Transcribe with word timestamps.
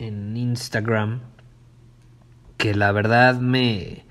en 0.00 0.36
Instagram 0.36 1.20
que 2.56 2.74
la 2.74 2.90
verdad 2.92 3.38
me, 3.38 4.04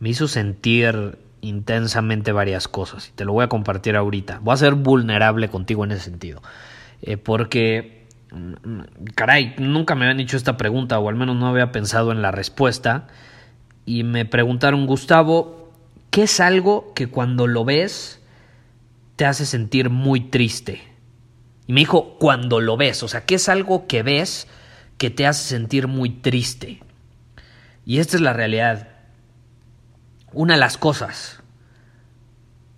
me 0.00 0.08
hizo 0.08 0.26
sentir 0.26 1.18
intensamente 1.42 2.32
varias 2.32 2.66
cosas 2.68 3.08
y 3.08 3.12
te 3.12 3.24
lo 3.24 3.34
voy 3.34 3.44
a 3.44 3.48
compartir 3.48 3.96
ahorita. 3.96 4.40
Voy 4.42 4.54
a 4.54 4.56
ser 4.56 4.74
vulnerable 4.74 5.48
contigo 5.48 5.84
en 5.84 5.92
ese 5.92 6.02
sentido. 6.02 6.42
Eh, 7.02 7.18
porque, 7.18 8.06
mm, 8.32 8.80
caray, 9.14 9.54
nunca 9.58 9.94
me 9.94 10.06
habían 10.06 10.16
dicho 10.16 10.36
esta 10.36 10.56
pregunta 10.56 10.98
o 10.98 11.08
al 11.08 11.14
menos 11.14 11.36
no 11.36 11.46
había 11.46 11.70
pensado 11.70 12.12
en 12.12 12.22
la 12.22 12.30
respuesta. 12.30 13.08
Y 13.84 14.02
me 14.02 14.24
preguntaron, 14.24 14.86
Gustavo, 14.86 15.70
¿qué 16.10 16.22
es 16.22 16.40
algo 16.40 16.92
que 16.94 17.08
cuando 17.08 17.46
lo 17.46 17.66
ves 17.66 18.22
te 19.16 19.26
hace 19.26 19.44
sentir 19.44 19.90
muy 19.90 20.20
triste? 20.20 20.82
Y 21.66 21.74
me 21.74 21.80
dijo, 21.80 22.16
cuando 22.18 22.60
lo 22.60 22.78
ves, 22.78 23.02
o 23.02 23.08
sea, 23.08 23.24
¿qué 23.26 23.36
es 23.36 23.48
algo 23.50 23.86
que 23.86 24.02
ves 24.02 24.48
que 24.98 25.10
te 25.10 25.26
hace 25.26 25.48
sentir 25.48 25.88
muy 25.88 26.10
triste? 26.10 26.80
Y 27.86 27.98
esta 27.98 28.16
es 28.16 28.22
la 28.22 28.32
realidad. 28.32 28.88
Una 30.32 30.54
de 30.54 30.60
las 30.60 30.78
cosas 30.78 31.42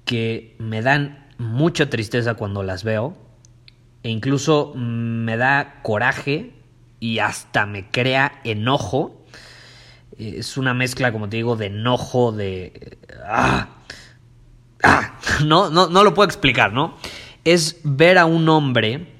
que 0.04 0.54
me 0.58 0.82
dan 0.82 1.26
mucha 1.38 1.90
tristeza 1.90 2.34
cuando 2.34 2.62
las 2.62 2.84
veo, 2.84 3.16
e 4.02 4.10
incluso 4.10 4.72
me 4.74 5.36
da 5.36 5.80
coraje 5.82 6.52
y 7.00 7.18
hasta 7.18 7.66
me 7.66 7.90
crea 7.90 8.40
enojo, 8.44 9.24
es 10.16 10.56
una 10.56 10.74
mezcla, 10.74 11.12
como 11.12 11.28
te 11.28 11.36
digo, 11.36 11.56
de 11.56 11.66
enojo, 11.66 12.32
de... 12.32 12.98
Ah, 13.24 13.68
ah, 14.82 15.18
no, 15.44 15.70
no, 15.70 15.88
no 15.88 16.04
lo 16.04 16.14
puedo 16.14 16.26
explicar, 16.26 16.72
¿no? 16.72 16.96
Es 17.44 17.80
ver 17.84 18.18
a 18.18 18.26
un 18.26 18.48
hombre 18.48 19.15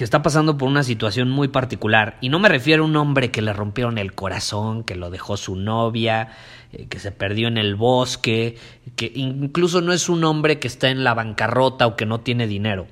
que 0.00 0.04
está 0.04 0.22
pasando 0.22 0.56
por 0.56 0.66
una 0.66 0.82
situación 0.82 1.28
muy 1.28 1.48
particular. 1.48 2.16
Y 2.22 2.30
no 2.30 2.38
me 2.38 2.48
refiero 2.48 2.84
a 2.84 2.86
un 2.86 2.96
hombre 2.96 3.30
que 3.30 3.42
le 3.42 3.52
rompieron 3.52 3.98
el 3.98 4.14
corazón, 4.14 4.82
que 4.82 4.94
lo 4.94 5.10
dejó 5.10 5.36
su 5.36 5.56
novia, 5.56 6.30
eh, 6.72 6.86
que 6.88 6.98
se 6.98 7.12
perdió 7.12 7.48
en 7.48 7.58
el 7.58 7.74
bosque, 7.74 8.56
que 8.96 9.12
incluso 9.14 9.82
no 9.82 9.92
es 9.92 10.08
un 10.08 10.24
hombre 10.24 10.58
que 10.58 10.68
está 10.68 10.88
en 10.88 11.04
la 11.04 11.12
bancarrota 11.12 11.86
o 11.86 11.96
que 11.96 12.06
no 12.06 12.20
tiene 12.20 12.46
dinero. 12.46 12.86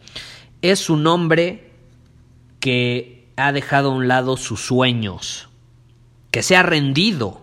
Es 0.61 0.91
un 0.91 1.07
hombre 1.07 1.71
que 2.61 3.31
ha 3.39 3.53
dejado 3.53 3.91
a 3.91 3.95
un 3.95 4.07
lado 4.07 4.37
sus 4.37 4.61
sueños, 4.61 5.49
que 6.31 6.43
se 6.43 6.57
ha 6.57 6.63
rendido 6.63 7.41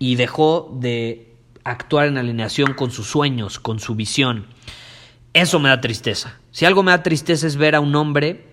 y 0.00 0.16
dejó 0.16 0.76
de 0.80 1.36
actuar 1.62 2.08
en 2.08 2.18
alineación 2.18 2.74
con 2.74 2.90
sus 2.90 3.06
sueños, 3.06 3.60
con 3.60 3.78
su 3.78 3.94
visión. 3.94 4.46
Eso 5.36 5.60
me 5.60 5.68
da 5.68 5.82
tristeza. 5.82 6.40
Si 6.50 6.64
algo 6.64 6.82
me 6.82 6.92
da 6.92 7.02
tristeza 7.02 7.46
es 7.46 7.56
ver 7.56 7.74
a 7.74 7.80
un 7.80 7.94
hombre 7.94 8.46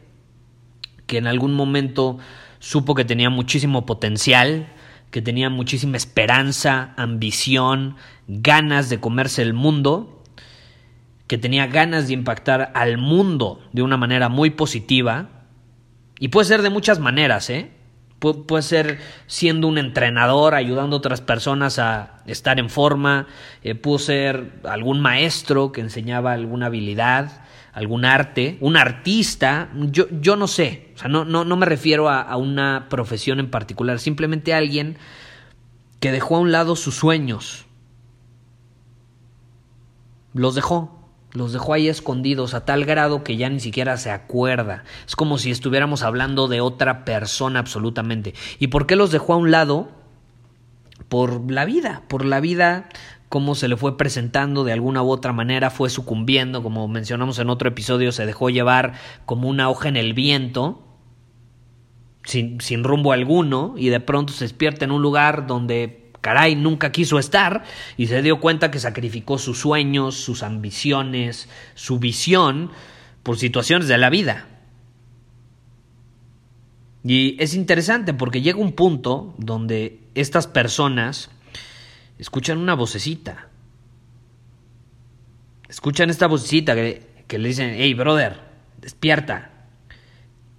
que 1.08 1.18
en 1.18 1.28
algún 1.28 1.54
momento 1.54 2.18
supo 2.60 2.94
que 2.94 3.06
tenía 3.06 3.30
muchísimo 3.30 3.86
potencial, 3.86 4.68
que 5.10 5.22
tenía 5.22 5.50
muchísima 5.50 5.96
esperanza, 5.96 6.94
ambición, 6.98 7.96
ganas 8.28 8.90
de 8.90 9.00
comerse 9.00 9.44
el 9.44 9.54
mundo, 9.54 10.22
que 11.28 11.38
tenía 11.38 11.68
ganas 11.68 12.08
de 12.08 12.16
impactar 12.16 12.74
al 12.76 12.98
mundo 12.98 13.62
de 13.72 13.82
una 13.82 13.96
manera 13.96 14.28
muy 14.28 14.50
positiva. 14.50 15.30
Y 16.20 16.28
puede 16.28 16.50
ser 16.50 16.64
de 16.64 16.70
muchas 16.70 17.00
maneras, 17.00 17.50
¿eh? 17.50 17.72
Puede 18.32 18.64
ser 18.64 19.00
siendo 19.28 19.68
un 19.68 19.78
entrenador, 19.78 20.56
ayudando 20.56 20.96
a 20.96 21.00
otras 21.00 21.22
personas 21.22 21.80
a 21.80 22.22
estar 22.26 22.60
en 22.60 22.70
forma, 22.70 23.28
eh, 23.64 23.76
pudo 23.76 24.00
ser 24.00 24.62
algún 24.64 25.02
maestro 25.02 25.72
que 25.72 25.82
enseñaba 25.82 26.34
alguna 26.34 26.68
habilidad, 26.68 27.44
algún 27.74 28.06
arte, 28.06 28.58
un 28.62 28.78
artista, 28.78 29.70
yo, 29.76 30.06
yo 30.22 30.36
no 30.36 30.48
sé, 30.48 30.92
o 30.96 31.00
sea, 31.00 31.10
no, 31.10 31.26
no, 31.26 31.44
no 31.44 31.58
me 31.58 31.66
refiero 31.66 32.08
a, 32.08 32.22
a 32.22 32.38
una 32.38 32.88
profesión 32.90 33.40
en 33.40 33.50
particular, 33.50 34.00
simplemente 34.00 34.54
alguien 34.54 34.98
que 36.00 36.12
dejó 36.12 36.38
a 36.38 36.40
un 36.40 36.52
lado 36.52 36.76
sus 36.76 36.96
sueños, 36.96 37.66
los 40.34 40.56
dejó, 40.56 41.03
los 41.34 41.52
dejó 41.52 41.74
ahí 41.74 41.88
escondidos 41.88 42.54
a 42.54 42.66
tal 42.66 42.86
grado 42.86 43.24
que 43.24 43.38
ya 43.38 43.50
ni 43.50 43.60
siquiera 43.60 43.98
se 43.98 44.12
acuerda. 44.12 44.84
Es 45.06 45.16
como 45.16 45.38
si 45.38 45.52
estuviéramos 45.52 46.04
hablando 46.04 46.48
de 46.48 46.62
otra 46.62 47.06
persona 47.06 47.60
absolutamente. 47.60 48.34
¿Y 48.60 48.68
por 48.68 48.86
qué 48.86 48.96
los 48.96 49.12
dejó 49.12 49.34
a 49.34 49.38
un 49.38 49.52
lado? 49.52 49.90
Por 51.10 51.52
la 51.52 51.66
vida, 51.66 52.04
por 52.08 52.26
la 52.26 52.40
vida 52.40 52.90
cómo 53.34 53.56
se 53.56 53.68
le 53.68 53.78
fue 53.78 53.98
presentando 53.98 54.64
de 54.64 54.74
alguna 54.74 55.02
u 55.02 55.10
otra 55.10 55.34
manera, 55.34 55.72
fue 55.72 55.90
sucumbiendo, 55.90 56.62
como 56.62 56.88
mencionamos 56.88 57.40
en 57.40 57.50
otro 57.50 57.68
episodio, 57.68 58.12
se 58.12 58.28
dejó 58.28 58.52
llevar 58.52 58.94
como 59.26 59.50
una 59.50 59.72
hoja 59.72 59.90
en 59.90 59.98
el 59.98 60.14
viento, 60.14 60.84
sin, 62.26 62.62
sin 62.62 62.84
rumbo 62.84 63.12
alguno, 63.12 63.74
y 63.76 63.90
de 63.90 64.00
pronto 64.00 64.34
se 64.34 64.46
despierta 64.46 64.86
en 64.86 64.92
un 64.92 65.02
lugar 65.02 65.48
donde 65.48 66.03
caray, 66.24 66.56
nunca 66.56 66.94
quiso 66.94 67.20
estar 67.20 67.66
y 67.98 68.08
se 68.08 68.22
dio 68.22 68.40
cuenta 68.40 68.72
que 68.72 68.80
sacrificó 68.80 69.38
sus 69.38 69.60
sueños, 69.60 70.16
sus 70.16 70.42
ambiciones, 70.42 71.50
su 71.76 72.00
visión 72.00 72.72
por 73.24 73.38
situaciones 73.38 73.90
de 73.90 73.98
la 73.98 74.10
vida. 74.10 74.48
Y 77.04 77.36
es 77.44 77.54
interesante 77.54 78.14
porque 78.14 78.42
llega 78.42 78.58
un 78.58 78.72
punto 78.72 79.36
donde 79.38 80.00
estas 80.16 80.48
personas 80.48 81.30
escuchan 82.18 82.58
una 82.58 82.74
vocecita. 82.74 83.50
Escuchan 85.68 86.10
esta 86.10 86.28
vocecita 86.28 86.74
que, 86.74 87.38
le 87.38 87.48
dicen, 87.50 87.76
hey 87.76 87.94
brother, 87.96 88.40
despierta. 88.80 89.52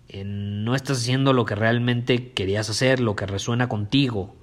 Eh, 0.08 0.24
no 0.24 0.74
estás 0.74 0.98
haciendo 0.98 1.32
lo 1.32 1.46
que 1.46 1.54
realmente 1.54 2.32
querías 2.32 2.68
hacer, 2.68 3.00
lo 3.00 3.16
que 3.16 3.24
resuena 3.24 3.66
contigo 3.66 4.36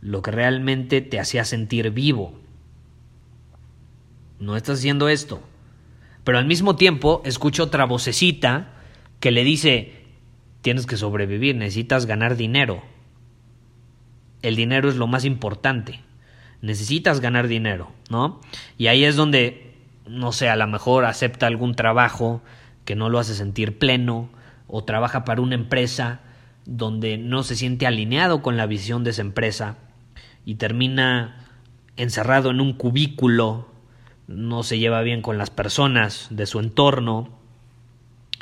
lo 0.00 0.22
que 0.22 0.30
realmente 0.30 1.00
te 1.00 1.20
hacía 1.20 1.44
sentir 1.44 1.90
vivo. 1.90 2.38
No 4.38 4.56
estás 4.56 4.78
haciendo 4.78 5.08
esto. 5.08 5.42
Pero 6.24 6.38
al 6.38 6.46
mismo 6.46 6.76
tiempo 6.76 7.22
escucho 7.24 7.64
otra 7.64 7.84
vocecita 7.84 8.72
que 9.20 9.30
le 9.30 9.44
dice, 9.44 10.04
tienes 10.62 10.86
que 10.86 10.96
sobrevivir, 10.96 11.56
necesitas 11.56 12.06
ganar 12.06 12.36
dinero. 12.36 12.82
El 14.42 14.56
dinero 14.56 14.88
es 14.88 14.96
lo 14.96 15.06
más 15.06 15.24
importante. 15.24 16.00
Necesitas 16.62 17.20
ganar 17.20 17.48
dinero, 17.48 17.90
¿no? 18.10 18.40
Y 18.78 18.86
ahí 18.86 19.04
es 19.04 19.16
donde, 19.16 19.74
no 20.06 20.32
sé, 20.32 20.48
a 20.48 20.56
lo 20.56 20.66
mejor 20.66 21.04
acepta 21.04 21.46
algún 21.46 21.74
trabajo 21.74 22.42
que 22.84 22.96
no 22.96 23.08
lo 23.08 23.18
hace 23.18 23.34
sentir 23.34 23.78
pleno 23.78 24.30
o 24.66 24.84
trabaja 24.84 25.24
para 25.24 25.40
una 25.40 25.54
empresa 25.54 26.20
donde 26.64 27.18
no 27.18 27.42
se 27.42 27.56
siente 27.56 27.86
alineado 27.86 28.42
con 28.42 28.56
la 28.56 28.66
visión 28.66 29.04
de 29.04 29.10
esa 29.10 29.22
empresa 29.22 29.76
y 30.44 30.56
termina 30.56 31.46
encerrado 31.96 32.50
en 32.50 32.60
un 32.60 32.72
cubículo, 32.72 33.68
no 34.26 34.62
se 34.62 34.78
lleva 34.78 35.02
bien 35.02 35.22
con 35.22 35.38
las 35.38 35.50
personas 35.50 36.28
de 36.30 36.46
su 36.46 36.60
entorno 36.60 37.40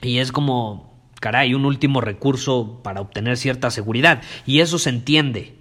y 0.03 0.19
es 0.19 0.33
como, 0.33 1.00
caray, 1.21 1.55
un 1.55 1.65
último 1.65 2.00
recurso 2.00 2.81
para 2.83 3.00
obtener 3.00 3.37
cierta 3.37 3.71
seguridad 3.71 4.23
y 4.47 4.61
eso 4.61 4.79
se 4.79 4.91
entiende. 4.91 5.56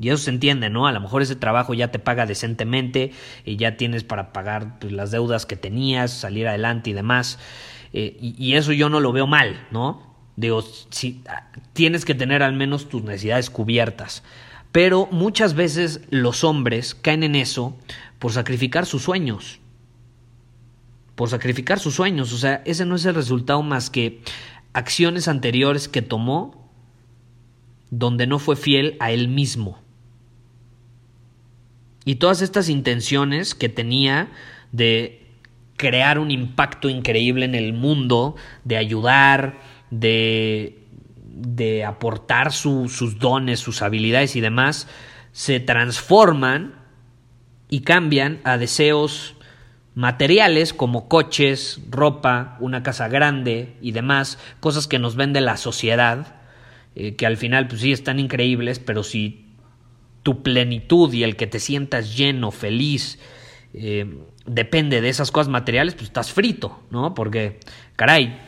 Y 0.00 0.10
eso 0.10 0.18
se 0.18 0.30
entiende, 0.30 0.70
¿no? 0.70 0.86
A 0.86 0.92
lo 0.92 1.00
mejor 1.00 1.22
ese 1.22 1.34
trabajo 1.34 1.74
ya 1.74 1.90
te 1.90 1.98
paga 1.98 2.24
decentemente 2.24 3.12
y 3.44 3.56
ya 3.56 3.76
tienes 3.76 4.04
para 4.04 4.32
pagar 4.32 4.78
pues, 4.78 4.92
las 4.92 5.10
deudas 5.10 5.44
que 5.44 5.56
tenías, 5.56 6.12
salir 6.12 6.46
adelante 6.46 6.90
y 6.90 6.92
demás. 6.92 7.38
eh, 7.92 8.16
y, 8.20 8.54
eso 8.54 8.72
yo 8.72 8.88
no 8.90 9.00
lo 9.00 9.12
veo 9.12 9.26
mal, 9.26 9.66
¿no? 9.72 10.14
Digo, 10.36 10.62
si, 10.62 11.24
tienes 11.72 12.04
que 12.04 12.14
tener 12.14 12.44
al 12.44 12.52
menos 12.52 12.88
tus 12.88 13.02
necesidades 13.02 13.50
cubiertas. 13.50 14.22
Pero 14.72 15.08
muchas 15.10 15.54
veces 15.54 16.00
los 16.10 16.44
hombres 16.44 16.94
caen 16.94 17.22
en 17.22 17.34
eso 17.34 17.76
por 18.18 18.32
sacrificar 18.32 18.86
sus 18.86 19.02
sueños. 19.02 19.60
Por 21.14 21.30
sacrificar 21.30 21.78
sus 21.78 21.94
sueños. 21.94 22.32
O 22.32 22.38
sea, 22.38 22.62
ese 22.64 22.84
no 22.84 22.96
es 22.96 23.04
el 23.04 23.14
resultado 23.14 23.62
más 23.62 23.90
que 23.90 24.20
acciones 24.72 25.28
anteriores 25.28 25.88
que 25.88 26.02
tomó 26.02 26.70
donde 27.90 28.26
no 28.26 28.38
fue 28.38 28.56
fiel 28.56 28.96
a 29.00 29.10
él 29.10 29.28
mismo. 29.28 29.78
Y 32.04 32.16
todas 32.16 32.42
estas 32.42 32.68
intenciones 32.68 33.54
que 33.54 33.68
tenía 33.68 34.30
de 34.72 35.26
crear 35.76 36.18
un 36.18 36.30
impacto 36.30 36.88
increíble 36.88 37.44
en 37.44 37.54
el 37.54 37.72
mundo, 37.72 38.36
de 38.64 38.76
ayudar, 38.76 39.60
de, 39.90 40.78
de 41.40 41.84
aportar 41.84 42.52
sus 42.52 43.18
dones, 43.18 43.60
sus 43.60 43.82
habilidades 43.82 44.36
y 44.36 44.40
demás, 44.40 44.88
se 45.32 45.60
transforman 45.60 46.74
y 47.68 47.80
cambian 47.80 48.40
a 48.44 48.58
deseos 48.58 49.36
materiales 49.94 50.72
como 50.72 51.08
coches, 51.08 51.80
ropa, 51.90 52.56
una 52.60 52.82
casa 52.82 53.08
grande 53.08 53.76
y 53.80 53.92
demás, 53.92 54.38
cosas 54.60 54.86
que 54.86 54.98
nos 54.98 55.16
vende 55.16 55.40
la 55.40 55.56
sociedad, 55.56 56.36
eh, 56.94 57.16
que 57.16 57.26
al 57.26 57.36
final 57.36 57.68
pues 57.68 57.80
sí 57.80 57.92
están 57.92 58.18
increíbles, 58.18 58.78
pero 58.78 59.02
si 59.02 59.46
tu 60.22 60.42
plenitud 60.42 61.12
y 61.12 61.22
el 61.24 61.36
que 61.36 61.46
te 61.46 61.60
sientas 61.60 62.16
lleno, 62.16 62.50
feliz, 62.50 63.18
eh, 63.74 64.18
depende 64.46 65.00
de 65.00 65.08
esas 65.08 65.30
cosas 65.30 65.48
materiales, 65.48 65.94
pues 65.94 66.06
estás 66.06 66.32
frito, 66.32 66.82
¿no? 66.90 67.14
Porque, 67.14 67.60
caray, 67.96 68.38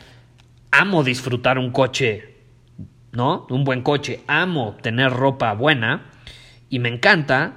amo 0.71 1.03
disfrutar 1.03 1.57
un 1.57 1.71
coche, 1.71 2.30
¿no? 3.11 3.45
Un 3.49 3.63
buen 3.63 3.81
coche, 3.81 4.23
amo 4.27 4.77
tener 4.81 5.11
ropa 5.11 5.53
buena 5.53 6.11
y 6.69 6.79
me 6.79 6.89
encanta 6.89 7.53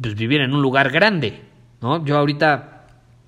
pues, 0.00 0.14
vivir 0.14 0.40
en 0.40 0.54
un 0.54 0.62
lugar 0.62 0.90
grande, 0.90 1.42
¿no? 1.80 2.04
Yo 2.04 2.18
ahorita 2.18 2.86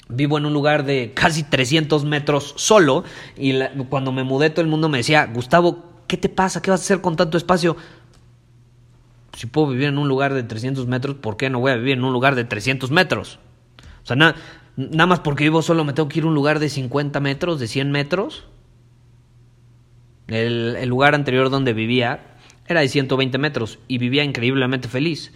vivo 0.08 0.38
en 0.38 0.46
un 0.46 0.52
lugar 0.52 0.84
de 0.84 1.12
casi 1.14 1.42
300 1.42 2.04
metros 2.04 2.54
solo 2.56 3.04
y 3.36 3.58
cuando 3.88 4.12
me 4.12 4.22
mudé 4.22 4.50
todo 4.50 4.62
el 4.62 4.68
mundo 4.68 4.88
me 4.88 4.98
decía, 4.98 5.26
Gustavo, 5.26 5.84
¿qué 6.06 6.16
te 6.16 6.28
pasa? 6.28 6.62
¿Qué 6.62 6.70
vas 6.70 6.80
a 6.80 6.84
hacer 6.84 7.00
con 7.00 7.16
tanto 7.16 7.38
espacio? 7.38 7.76
Si 9.36 9.46
puedo 9.46 9.68
vivir 9.68 9.88
en 9.88 9.98
un 9.98 10.06
lugar 10.06 10.34
de 10.34 10.42
300 10.44 10.86
metros, 10.86 11.16
¿por 11.16 11.36
qué 11.36 11.50
no 11.50 11.58
voy 11.58 11.72
a 11.72 11.76
vivir 11.76 11.98
en 11.98 12.04
un 12.04 12.12
lugar 12.12 12.34
de 12.34 12.44
300 12.44 12.90
metros? 12.90 13.40
O 14.04 14.06
sea, 14.06 14.16
nada 14.16 15.06
más 15.06 15.20
porque 15.20 15.44
vivo 15.44 15.62
solo 15.62 15.84
me 15.84 15.92
tengo 15.92 16.08
que 16.08 16.20
ir 16.20 16.24
a 16.24 16.28
un 16.28 16.34
lugar 16.34 16.58
de 16.60 16.68
50 16.68 17.18
metros, 17.20 17.58
de 17.58 17.66
100 17.66 17.90
metros. 17.90 18.44
El, 20.28 20.76
el, 20.78 20.88
lugar 20.88 21.14
anterior 21.14 21.50
donde 21.50 21.72
vivía 21.72 22.36
era 22.66 22.80
de 22.80 22.88
120 22.88 23.36
metros 23.38 23.78
y 23.88 23.98
vivía 23.98 24.24
increíblemente 24.24 24.88
feliz. 24.88 25.32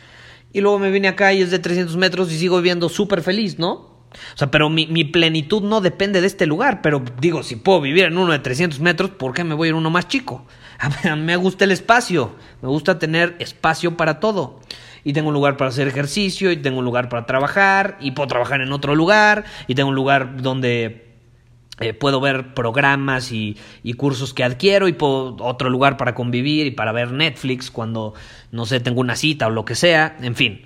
Y 0.53 0.61
luego 0.61 0.79
me 0.79 0.91
vine 0.91 1.09
acá 1.09 1.33
y 1.33 1.43
es 1.43 1.51
de 1.51 1.59
300 1.59 1.97
metros 1.97 2.33
y 2.33 2.39
sigo 2.39 2.57
viviendo 2.57 2.89
súper 2.89 3.23
feliz, 3.23 3.59
¿no? 3.59 3.99
O 4.35 4.37
sea, 4.37 4.51
pero 4.51 4.71
mi, 4.71 4.87
mi, 4.87 5.05
plenitud 5.05 5.63
no 5.63 5.83
depende 5.83 6.21
de 6.23 6.27
este 6.27 6.47
lugar. 6.47 6.81
Pero 6.81 7.03
digo, 7.21 7.43
si 7.43 7.57
puedo 7.57 7.81
vivir 7.81 8.05
en 8.05 8.17
uno 8.17 8.33
de 8.33 8.39
300 8.39 8.81
metros, 8.81 9.11
¿por 9.11 9.35
qué 9.35 9.45
me 9.45 9.55
voy 9.55 9.69
a 9.69 9.71
ir 9.71 9.75
uno 9.75 9.91
más 9.91 10.09
chico? 10.09 10.47
A 10.79 11.17
mí 11.17 11.23
me 11.23 11.37
gusta 11.37 11.65
el 11.65 11.73
espacio. 11.73 12.35
Me 12.63 12.69
gusta 12.69 12.99
tener 12.99 13.37
espacio 13.39 13.97
para 13.97 14.21
todo 14.21 14.61
y 15.05 15.13
tengo 15.13 15.29
un 15.29 15.35
lugar 15.35 15.57
para 15.57 15.71
hacer 15.71 15.89
ejercicio, 15.89 16.53
y 16.53 16.57
tengo 16.59 16.81
un 16.81 16.85
lugar 16.85 17.09
para 17.09 17.25
trabajar, 17.25 17.97
y 18.01 18.11
puedo 18.11 18.27
trabajar 18.27 18.61
en 18.61 18.73
otro 18.73 18.95
lugar, 18.95 19.45
y 19.67 19.75
tengo 19.75 19.89
un 19.89 19.95
lugar 19.95 20.43
donde 20.43 21.08
eh, 21.81 21.95
puedo 21.95 22.21
ver 22.21 22.55
programas 22.55 23.31
y, 23.33 23.57
cursos 23.97 24.35
que 24.35 24.45
adquiero 24.45 24.89
y 24.89 24.93
puedo 24.93 25.37
otro 25.41 25.71
lugar 25.71 25.97
para 25.97 26.15
convivir 26.15 26.67
y 26.67 26.71
para 26.71 26.93
ver 26.93 27.13
Netflix 27.13 27.71
cuando, 27.71 28.15
no 28.51 28.67
sé, 28.67 28.81
tengo 28.81 29.01
una 29.01 29.17
cita 29.17 29.47
o 29.47 29.51
lo 29.51 29.65
que 29.65 29.75
sea, 29.75 30.17
en 30.21 30.35
fin. 30.35 30.63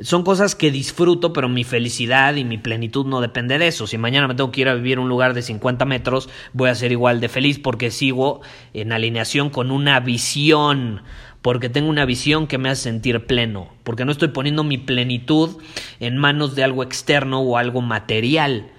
Son 0.00 0.24
cosas 0.24 0.56
que 0.56 0.72
disfruto, 0.72 1.32
pero 1.32 1.48
mi 1.48 1.62
felicidad 1.62 2.34
y 2.34 2.44
mi 2.44 2.58
plenitud 2.58 3.06
no 3.06 3.20
depende 3.20 3.58
de 3.58 3.68
eso. 3.68 3.86
Si 3.86 3.96
mañana 3.96 4.26
me 4.26 4.34
tengo 4.34 4.50
que 4.50 4.62
ir 4.62 4.68
a 4.68 4.74
vivir 4.74 4.94
en 4.94 5.00
un 5.00 5.08
lugar 5.08 5.34
de 5.34 5.42
50 5.42 5.84
metros, 5.84 6.28
voy 6.52 6.68
a 6.68 6.74
ser 6.74 6.90
igual 6.90 7.20
de 7.20 7.28
feliz 7.28 7.60
porque 7.60 7.92
sigo 7.92 8.40
en 8.72 8.92
alineación 8.92 9.50
con 9.50 9.70
una 9.70 10.00
visión, 10.00 11.02
porque 11.42 11.68
tengo 11.68 11.88
una 11.88 12.06
visión 12.06 12.48
que 12.48 12.58
me 12.58 12.70
hace 12.70 12.82
sentir 12.82 13.24
pleno, 13.26 13.68
porque 13.84 14.04
no 14.04 14.10
estoy 14.10 14.28
poniendo 14.28 14.64
mi 14.64 14.78
plenitud 14.78 15.62
en 16.00 16.16
manos 16.16 16.56
de 16.56 16.64
algo 16.64 16.82
externo 16.82 17.40
o 17.40 17.56
algo 17.56 17.80
material. 17.80 18.73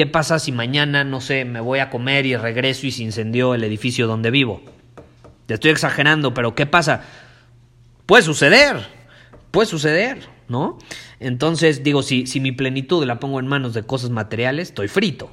¿Qué 0.00 0.06
pasa 0.06 0.38
si 0.38 0.50
mañana, 0.50 1.04
no 1.04 1.20
sé, 1.20 1.44
me 1.44 1.60
voy 1.60 1.78
a 1.80 1.90
comer 1.90 2.24
y 2.24 2.34
regreso 2.34 2.86
y 2.86 2.90
se 2.90 3.02
incendió 3.02 3.54
el 3.54 3.62
edificio 3.64 4.06
donde 4.06 4.30
vivo? 4.30 4.62
Te 5.44 5.52
estoy 5.52 5.72
exagerando, 5.72 6.32
pero 6.32 6.54
¿qué 6.54 6.64
pasa? 6.64 7.02
Puede 8.06 8.22
suceder, 8.22 8.78
puede 9.50 9.66
suceder, 9.66 10.26
¿no? 10.48 10.78
Entonces 11.18 11.82
digo, 11.84 12.02
si, 12.02 12.26
si 12.26 12.40
mi 12.40 12.50
plenitud 12.50 13.04
la 13.04 13.20
pongo 13.20 13.40
en 13.40 13.46
manos 13.46 13.74
de 13.74 13.82
cosas 13.82 14.08
materiales, 14.08 14.68
estoy 14.68 14.88
frito. 14.88 15.30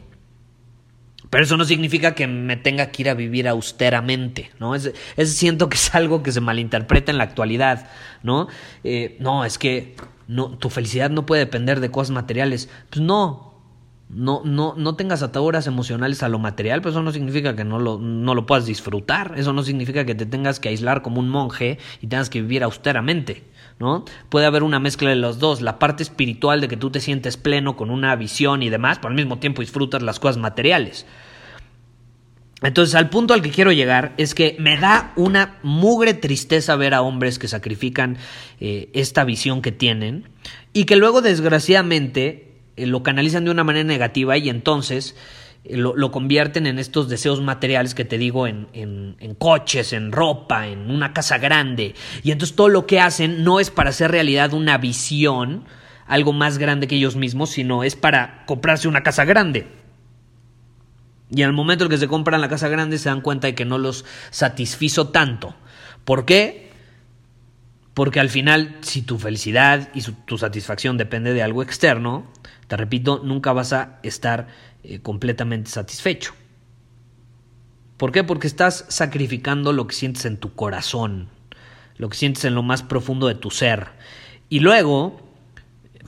Pero 1.30 1.46
eso 1.46 1.56
no 1.56 1.64
significa 1.64 2.14
que 2.14 2.28
me 2.28 2.58
tenga 2.58 2.88
que 2.88 3.04
ir 3.04 3.10
a 3.10 3.14
vivir 3.14 3.48
austeramente, 3.48 4.52
¿no? 4.60 4.76
Es, 4.76 4.92
siento 5.28 5.70
que 5.70 5.76
es 5.78 5.96
algo 5.96 6.24
que 6.24 6.34
se 6.34 6.42
malinterpreta 6.42 7.10
en 7.10 7.20
la 7.20 7.24
actualidad, 7.24 7.90
¿no? 8.22 8.50
Eh, 8.84 9.16
no, 9.22 9.46
es 9.46 9.58
que 9.58 9.96
tu 10.60 10.70
felicidad 10.70 11.10
no 11.10 11.26
puede 11.26 11.46
depender 11.46 11.80
de 11.80 11.90
cosas 11.90 12.12
materiales. 12.12 12.68
Pues 12.90 13.02
no, 13.02 13.47
no, 14.10 14.42
no, 14.46 14.74
no 14.78 14.96
tengas 14.96 15.22
ataduras 15.22 15.68
emocionales 15.68 16.24
a 16.24 16.30
lo 16.30 16.40
material, 16.40 16.82
pero 16.82 16.92
eso 16.92 17.04
no 17.04 17.12
significa 17.12 17.56
que 17.56 17.66
no 17.66 17.80
lo, 17.80 17.98
no 18.00 18.36
lo 18.36 18.46
puedas 18.46 18.66
disfrutar, 18.66 19.34
eso 19.38 19.52
no 19.54 19.64
significa 19.64 20.06
que 20.06 20.16
te 20.16 20.26
tengas 20.26 20.60
que 20.60 20.70
aislar 20.70 21.02
como 21.02 21.20
un 21.20 21.30
monje 21.30 21.78
y 22.02 22.08
tengas 22.08 22.30
que 22.30 22.42
vivir 22.42 22.64
austeramente. 22.64 23.44
¿no? 23.80 24.06
Puede 24.30 24.46
haber 24.46 24.64
una 24.64 24.80
mezcla 24.80 25.10
de 25.10 25.16
los 25.16 25.40
dos, 25.40 25.62
la 25.62 25.78
parte 25.78 26.04
espiritual 26.04 26.62
de 26.62 26.68
que 26.68 26.78
tú 26.78 26.90
te 26.90 27.00
sientes 27.00 27.38
pleno 27.38 27.76
con 27.76 27.92
una 27.92 28.16
visión 28.16 28.64
y 28.64 28.70
demás, 28.70 28.98
pero 28.98 29.10
al 29.10 29.16
mismo 29.16 29.40
tiempo 29.40 29.62
disfrutas 29.62 30.02
las 30.02 30.20
cosas 30.20 30.38
materiales. 30.38 31.06
Entonces, 32.64 32.96
al 32.96 33.10
punto 33.10 33.36
al 33.36 33.44
que 33.44 33.52
quiero 33.52 33.72
llegar 33.72 34.14
es 34.18 34.34
que 34.34 34.56
me 34.58 34.80
da 34.80 35.14
una 35.16 35.60
mugre 35.62 36.16
tristeza 36.16 36.76
ver 36.76 36.96
a 36.96 37.04
hombres 37.04 37.38
que 37.38 37.48
sacrifican 37.48 38.18
eh, 38.60 38.90
esta 38.94 39.24
visión 39.26 39.62
que 39.62 39.72
tienen 39.72 40.28
y 40.74 40.86
que 40.86 40.96
luego, 40.96 41.22
desgraciadamente, 41.22 42.47
lo 42.78 43.04
canalizan 43.04 43.46
de 43.46 43.52
una 43.52 43.64
manera 43.64 43.84
negativa 43.84 44.38
y 44.38 44.50
entonces 44.50 45.16
lo, 45.70 46.12
convierten 46.12 46.68
en 46.68 46.80
estos 46.80 47.10
deseos 47.10 47.42
materiales 47.42 47.94
que 47.94 48.06
te 48.06 48.18
digo, 48.18 48.48
en, 48.48 48.68
en, 48.74 49.36
coches, 49.36 49.94
en 49.94 50.12
ropa, 50.12 50.68
en 50.68 50.90
una 50.92 51.14
casa 51.14 51.38
grande. 51.38 51.96
Y 52.24 52.32
entonces 52.32 52.56
todo 52.56 52.70
lo 52.70 52.86
que 52.86 53.00
hacen 53.00 53.44
no 53.44 53.60
es 53.60 53.72
para 53.72 53.90
hacer 53.90 54.12
realidad 54.12 54.54
una 54.54 54.78
visión, 54.78 55.66
algo 56.06 56.34
más 56.34 56.58
grande 56.58 56.88
que 56.88 56.96
ellos 56.96 57.16
mismos, 57.16 57.50
sino 57.50 57.84
es 57.84 57.96
para 57.96 58.46
comprarse 58.46 58.88
una 58.88 59.04
casa 59.04 59.26
grande. 59.26 59.68
Y 61.30 61.42
el 61.42 61.52
momento 61.52 61.84
en 61.84 61.90
que 61.90 61.98
se 61.98 62.08
compran 62.08 62.40
la 62.40 62.50
casa 62.50 62.70
grande 62.70 62.98
se 62.98 63.10
dan 63.10 63.22
cuenta 63.22 63.48
de 63.48 63.56
que 63.56 63.66
no 63.66 63.78
los 63.78 64.06
satisfizo 64.30 65.10
tanto. 65.10 65.56
¿Por 66.06 66.26
qué? 66.26 66.72
Porque 67.94 68.20
al 68.20 68.30
final, 68.30 68.78
si 68.82 69.02
tu 69.02 69.18
felicidad 69.18 69.90
y 69.94 70.02
tu 70.02 70.38
satisfacción 70.38 70.98
depende 70.98 71.34
de 71.34 71.44
algo 71.44 71.64
externo, 71.64 72.32
te 72.68 72.78
repito, 72.78 73.22
nunca 73.24 73.54
vas 73.54 73.74
a 73.74 74.00
estar 74.04 74.48
eh, 74.84 75.00
completamente 75.00 75.70
satisfecho. 75.70 76.34
¿Por 77.98 78.12
qué? 78.12 78.24
Porque 78.24 78.48
estás 78.48 78.86
sacrificando 78.90 79.74
lo 79.74 79.88
que 79.88 79.96
sientes 79.96 80.26
en 80.26 80.38
tu 80.38 80.54
corazón, 80.54 81.30
lo 81.98 82.10
que 82.10 82.18
sientes 82.18 82.46
en 82.46 82.54
lo 82.54 82.64
más 82.64 82.84
profundo 82.84 83.28
de 83.28 83.36
tu 83.36 83.50
ser. 83.50 83.88
Y 84.50 84.60
luego 84.60 85.20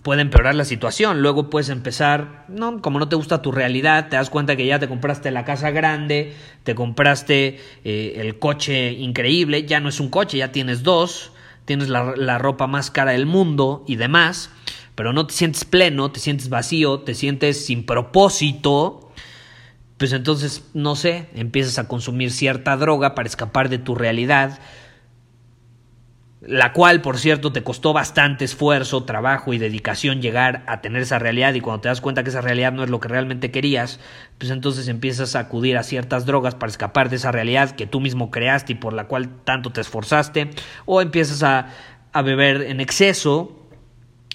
puede 0.04 0.22
empeorar 0.22 0.56
la 0.56 0.66
situación. 0.66 1.22
Luego 1.22 1.50
puedes 1.50 1.70
empezar, 1.70 2.46
no, 2.48 2.82
como 2.82 3.00
no 3.00 3.10
te 3.10 3.16
gusta 3.16 3.42
tu 3.42 3.52
realidad, 3.52 4.10
te 4.10 4.18
das 4.18 4.30
cuenta 4.30 4.56
que 4.56 4.66
ya 4.66 4.80
te 4.80 4.88
compraste 4.88 5.32
la 5.32 5.46
casa 5.46 5.72
grande, 5.72 6.36
te 6.64 6.76
compraste 6.76 7.60
eh, 7.84 8.14
el 8.18 8.38
coche 8.38 8.92
increíble, 8.92 9.66
ya 9.66 9.80
no 9.80 9.90
es 9.90 10.00
un 10.00 10.10
coche, 10.10 10.38
ya 10.38 10.52
tienes 10.52 10.84
dos, 10.84 11.32
tienes 11.66 11.90
la, 11.90 12.14
la 12.16 12.38
ropa 12.38 12.68
más 12.68 12.92
cara 12.92 13.12
del 13.12 13.26
mundo 13.26 13.84
y 13.88 13.96
demás 13.96 14.52
pero 15.00 15.14
no 15.14 15.26
te 15.26 15.34
sientes 15.34 15.64
pleno, 15.64 16.12
te 16.12 16.20
sientes 16.20 16.50
vacío, 16.50 17.00
te 17.00 17.14
sientes 17.14 17.66
sin 17.66 17.86
propósito, 17.86 19.14
pues 19.96 20.12
entonces, 20.12 20.70
no 20.74 20.98
sé, 20.98 21.30
empiezas 21.36 21.80
a 21.80 21.88
consumir 21.88 22.32
cierta 22.34 22.76
droga 22.76 23.16
para 23.16 23.30
escapar 23.30 23.70
de 23.70 23.78
tu 23.78 23.96
realidad, 23.96 24.60
la 26.42 26.74
cual, 26.74 27.00
por 27.00 27.18
cierto, 27.18 27.54
te 27.54 27.64
costó 27.64 27.94
bastante 27.94 28.44
esfuerzo, 28.44 29.06
trabajo 29.06 29.54
y 29.54 29.58
dedicación 29.58 30.22
llegar 30.22 30.64
a 30.68 30.82
tener 30.82 31.04
esa 31.04 31.18
realidad 31.18 31.54
y 31.54 31.62
cuando 31.62 31.80
te 31.80 31.88
das 31.88 32.02
cuenta 32.02 32.24
que 32.24 32.32
esa 32.32 32.42
realidad 32.42 32.74
no 32.74 32.84
es 32.84 32.90
lo 32.90 33.00
que 33.00 33.08
realmente 33.08 33.52
querías, 33.52 34.02
pues 34.38 34.52
entonces 34.52 34.90
empiezas 34.90 35.34
a 35.38 35.40
acudir 35.40 35.78
a 35.78 35.84
ciertas 35.84 36.26
drogas 36.26 36.56
para 36.56 36.72
escapar 36.72 37.10
de 37.10 37.16
esa 37.16 37.32
realidad 37.32 37.72
que 37.72 37.88
tú 37.88 38.02
mismo 38.02 38.32
creaste 38.32 38.74
y 38.74 38.76
por 38.76 38.92
la 38.92 39.08
cual 39.08 39.30
tanto 39.46 39.70
te 39.70 39.80
esforzaste, 39.80 40.50
o 40.86 41.00
empiezas 41.00 41.42
a, 41.42 41.68
a 42.12 42.22
beber 42.22 42.64
en 42.64 42.82
exceso, 42.82 43.59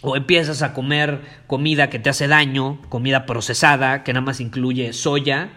o 0.04 0.16
empiezas 0.16 0.62
a 0.62 0.74
comer 0.74 1.22
comida 1.46 1.88
que 1.88 1.98
te 1.98 2.10
hace 2.10 2.28
daño, 2.28 2.80
comida 2.90 3.24
procesada, 3.24 4.04
que 4.04 4.12
nada 4.12 4.26
más 4.26 4.38
incluye 4.38 4.92
soya, 4.92 5.50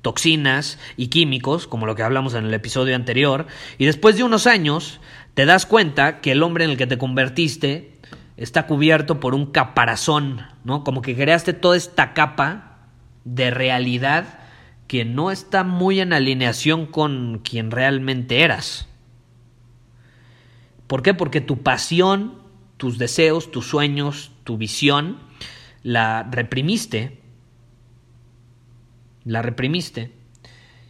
toxinas 0.00 0.78
y 0.96 1.08
químicos, 1.08 1.66
como 1.66 1.84
lo 1.84 1.94
que 1.94 2.02
hablamos 2.02 2.32
en 2.32 2.46
el 2.46 2.54
episodio 2.54 2.96
anterior, 2.96 3.46
y 3.76 3.84
después 3.84 4.16
de 4.16 4.24
unos 4.24 4.46
años 4.46 5.00
te 5.34 5.44
das 5.44 5.66
cuenta 5.66 6.20
que 6.20 6.32
el 6.32 6.42
hombre 6.42 6.64
en 6.64 6.70
el 6.70 6.76
que 6.78 6.86
te 6.86 6.96
convertiste 6.96 7.98
está 8.38 8.66
cubierto 8.66 9.20
por 9.20 9.34
un 9.34 9.46
caparazón, 9.46 10.46
¿no? 10.64 10.82
Como 10.82 11.02
que 11.02 11.14
creaste 11.14 11.52
toda 11.52 11.76
esta 11.76 12.14
capa 12.14 12.78
de 13.24 13.50
realidad 13.50 14.38
que 14.86 15.04
no 15.04 15.30
está 15.30 15.62
muy 15.62 16.00
en 16.00 16.14
alineación 16.14 16.86
con 16.86 17.40
quien 17.44 17.70
realmente 17.70 18.40
eras. 18.40 18.88
¿Por 20.86 21.02
qué? 21.02 21.12
Porque 21.12 21.42
tu 21.42 21.62
pasión, 21.62 22.39
tus 22.80 22.96
deseos, 22.96 23.50
tus 23.52 23.66
sueños, 23.66 24.32
tu 24.42 24.56
visión, 24.56 25.18
la 25.82 26.22
reprimiste. 26.22 27.20
La 29.24 29.42
reprimiste. 29.42 30.12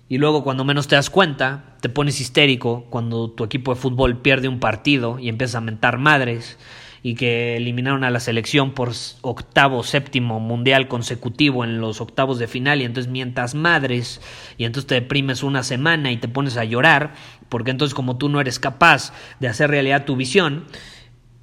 Y 0.09 0.19
luego 0.19 0.45
cuando 0.45 0.65
menos 0.65 0.87
te 0.87 0.95
das 0.95 1.11
cuenta, 1.11 1.77
te 1.81 1.89
pones 1.89 2.21
histérico 2.21 2.87
cuando 2.91 3.29
tu 3.33 3.43
equipo 3.43 3.75
de 3.75 3.81
fútbol 3.81 4.19
pierde 4.19 4.47
un 4.47 4.61
partido 4.61 5.19
y 5.19 5.29
empiezas 5.29 5.57
a 5.57 5.61
mentar 5.63 5.99
madres 5.99 6.59
y 7.03 7.17
que 7.17 7.57
eliminaron 7.57 8.05
a 8.05 8.11
la 8.11 8.21
selección 8.21 8.71
por 8.71 8.93
octavo, 9.23 9.83
séptimo 9.83 10.39
mundial 10.39 10.87
consecutivo 10.87 11.65
en 11.65 11.81
los 11.81 12.01
octavos 12.01 12.39
de 12.39 12.47
final 12.47 12.83
y 12.83 12.85
entonces 12.85 13.11
mientas 13.11 13.57
madres 13.57 14.21
y 14.59 14.65
entonces 14.65 14.87
te 14.87 14.95
deprimes 14.97 15.43
una 15.43 15.65
semana 15.65 16.13
y 16.13 16.19
te 16.19 16.29
pones 16.29 16.57
a 16.57 16.65
llorar 16.65 17.15
porque 17.49 17.73
entonces 17.73 17.95
como 17.95 18.17
tú 18.17 18.29
no 18.29 18.41
eres 18.41 18.61
capaz 18.61 19.13
de 19.41 19.49
hacer 19.49 19.71
realidad 19.71 20.05
tu 20.05 20.15
visión, 20.15 20.67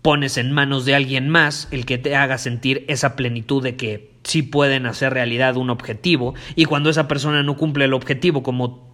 pones 0.02 0.38
en 0.38 0.52
manos 0.52 0.86
de 0.86 0.96
alguien 0.96 1.30
más 1.30 1.68
el 1.72 1.86
que 1.86 1.98
te 1.98 2.16
haga 2.16 2.38
sentir 2.38 2.86
esa 2.88 3.16
plenitud 3.16 3.64
de 3.64 3.76
que 3.76 4.14
sí 4.24 4.42
pueden 4.42 4.86
hacer 4.86 5.14
realidad 5.14 5.58
un 5.58 5.70
objetivo 5.70 6.36
y 6.56 6.66
cuando 6.66 6.90
esa 6.90 7.08
persona 7.08 7.44
no 7.44 7.58
cumple 7.58 7.86
el 7.86 7.94
objetivo 7.94 8.44
como 8.44 8.88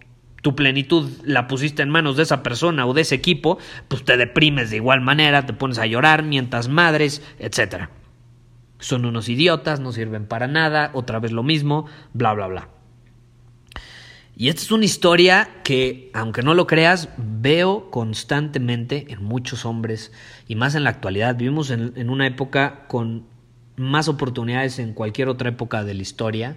tu 0.44 0.54
plenitud 0.54 1.10
la 1.24 1.48
pusiste 1.48 1.82
en 1.82 1.88
manos 1.88 2.18
de 2.18 2.22
esa 2.22 2.42
persona 2.42 2.84
o 2.84 2.92
de 2.92 3.00
ese 3.00 3.14
equipo, 3.14 3.56
pues 3.88 4.04
te 4.04 4.18
deprimes 4.18 4.68
de 4.68 4.76
igual 4.76 5.00
manera, 5.00 5.46
te 5.46 5.54
pones 5.54 5.78
a 5.78 5.86
llorar, 5.86 6.22
mientas 6.22 6.68
madres, 6.68 7.22
etc. 7.38 7.88
Son 8.78 9.06
unos 9.06 9.30
idiotas, 9.30 9.80
no 9.80 9.92
sirven 9.92 10.26
para 10.26 10.46
nada, 10.46 10.90
otra 10.92 11.18
vez 11.18 11.32
lo 11.32 11.42
mismo, 11.42 11.86
bla, 12.12 12.34
bla, 12.34 12.46
bla. 12.48 12.73
Y 14.36 14.48
esta 14.48 14.62
es 14.62 14.72
una 14.72 14.84
historia 14.84 15.48
que, 15.62 16.10
aunque 16.12 16.42
no 16.42 16.54
lo 16.54 16.66
creas, 16.66 17.08
veo 17.16 17.90
constantemente 17.90 19.06
en 19.10 19.22
muchos 19.22 19.64
hombres 19.64 20.12
y 20.48 20.56
más 20.56 20.74
en 20.74 20.82
la 20.82 20.90
actualidad. 20.90 21.36
Vivimos 21.36 21.70
en, 21.70 22.10
una 22.10 22.26
época 22.26 22.86
con 22.88 23.26
más 23.76 24.08
oportunidades 24.08 24.78
en 24.80 24.92
cualquier 24.92 25.28
otra 25.28 25.50
época 25.50 25.84
de 25.84 25.94
la 25.94 26.02
historia 26.02 26.56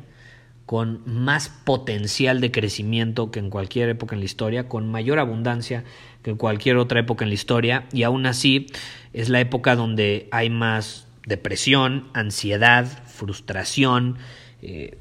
con 0.66 1.02
más 1.06 1.48
potencial 1.48 2.42
de 2.42 2.52
crecimiento 2.52 3.32
que 3.32 3.40
en 3.40 3.50
cualquier 3.50 3.88
época 3.88 4.16
en 4.16 4.20
la 4.20 4.26
historia, 4.26 4.68
con 4.68 4.92
mayor 4.92 5.18
abundancia 5.18 5.86
que 6.24 6.32
en 6.32 6.38
cualquier 6.38 6.76
otra 6.76 7.00
época 7.00 7.24
en 7.24 7.30
la 7.30 7.36
historia, 7.36 7.86
y 7.94 8.04
aún 8.04 8.26
así 8.26 8.68
es 9.14 9.30
la 9.30 9.40
época 9.40 9.78
donde 9.78 10.28
hay 10.30 10.50
más 10.50 11.08
depresión, 11.26 12.10
ansiedad, 12.14 12.86
frustración, 13.06 14.18
eh, 14.62 14.98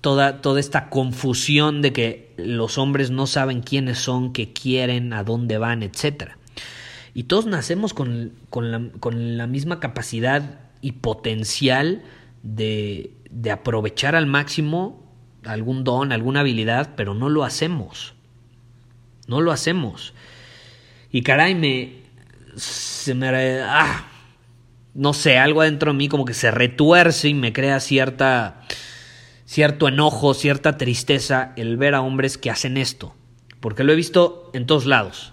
toda, 0.00 0.40
toda 0.40 0.60
esta 0.60 0.88
confusión 0.88 1.82
de 1.82 1.92
que 1.92 2.34
los 2.36 2.78
hombres 2.78 3.10
no 3.10 3.26
saben 3.26 3.60
quiénes 3.60 3.98
son, 3.98 4.32
qué 4.32 4.52
quieren, 4.52 5.12
a 5.12 5.24
dónde 5.24 5.58
van, 5.58 5.82
etc. 5.82 6.32
Y 7.14 7.24
todos 7.24 7.46
nacemos 7.46 7.94
con, 7.94 8.32
con, 8.50 8.70
la, 8.70 8.82
con 9.00 9.36
la 9.36 9.46
misma 9.46 9.80
capacidad 9.80 10.60
y 10.80 10.92
potencial 10.92 12.02
de, 12.42 13.12
de 13.30 13.50
aprovechar 13.50 14.14
al 14.14 14.26
máximo 14.26 15.00
algún 15.44 15.84
don, 15.84 16.12
alguna 16.12 16.40
habilidad, 16.40 16.90
pero 16.96 17.14
no 17.14 17.28
lo 17.28 17.44
hacemos. 17.44 18.14
No 19.26 19.40
lo 19.40 19.52
hacemos. 19.52 20.12
Y 21.12 21.22
caray, 21.22 21.54
me. 21.54 22.00
Se 22.56 23.14
me. 23.14 23.60
Ah, 23.62 24.06
no 24.94 25.12
sé, 25.12 25.38
algo 25.38 25.60
adentro 25.62 25.92
de 25.92 25.98
mí 25.98 26.08
como 26.08 26.24
que 26.24 26.34
se 26.34 26.50
retuerce 26.50 27.28
y 27.28 27.34
me 27.34 27.52
crea 27.52 27.80
cierta. 27.80 28.62
Cierto 29.50 29.88
enojo, 29.88 30.32
cierta 30.32 30.76
tristeza 30.76 31.54
el 31.56 31.76
ver 31.76 31.96
a 31.96 32.02
hombres 32.02 32.38
que 32.38 32.50
hacen 32.50 32.76
esto. 32.76 33.16
Porque 33.58 33.82
lo 33.82 33.92
he 33.92 33.96
visto 33.96 34.48
en 34.54 34.64
todos 34.64 34.86
lados. 34.86 35.32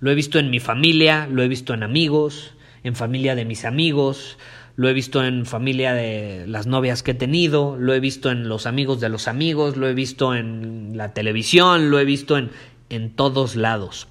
Lo 0.00 0.10
he 0.10 0.14
visto 0.14 0.38
en 0.38 0.48
mi 0.48 0.58
familia, 0.58 1.28
lo 1.30 1.42
he 1.42 1.48
visto 1.48 1.74
en 1.74 1.82
amigos, 1.82 2.54
en 2.82 2.96
familia 2.96 3.34
de 3.34 3.44
mis 3.44 3.66
amigos, 3.66 4.38
lo 4.76 4.88
he 4.88 4.94
visto 4.94 5.22
en 5.22 5.44
familia 5.44 5.92
de 5.92 6.46
las 6.46 6.66
novias 6.66 7.02
que 7.02 7.10
he 7.10 7.14
tenido, 7.14 7.76
lo 7.78 7.92
he 7.92 8.00
visto 8.00 8.30
en 8.30 8.48
los 8.48 8.64
amigos 8.64 9.00
de 9.00 9.10
los 9.10 9.28
amigos, 9.28 9.76
lo 9.76 9.86
he 9.86 9.92
visto 9.92 10.34
en 10.34 10.96
la 10.96 11.12
televisión, 11.12 11.90
lo 11.90 11.98
he 11.98 12.06
visto 12.06 12.38
en, 12.38 12.50
en 12.88 13.10
todos 13.10 13.54
lados. 13.54 14.08